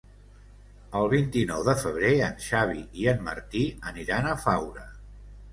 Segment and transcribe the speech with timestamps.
[0.99, 3.63] El vint-i-nou de febrer en Xavi i en Martí
[3.93, 4.89] aniran a Faura.